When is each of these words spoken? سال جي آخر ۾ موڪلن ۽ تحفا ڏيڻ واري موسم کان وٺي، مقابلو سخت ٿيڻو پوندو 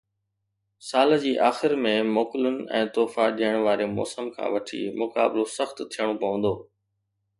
سال 0.87 1.11
جي 1.25 1.33
آخر 1.47 1.75
۾ 1.81 1.91
موڪلن 2.15 2.57
۽ 2.79 2.89
تحفا 2.95 3.27
ڏيڻ 3.41 3.59
واري 3.67 3.87
موسم 3.95 4.33
کان 4.39 4.51
وٺي، 4.55 4.81
مقابلو 5.03 5.45
سخت 5.57 5.87
ٿيڻو 5.97 6.21
پوندو 6.25 6.57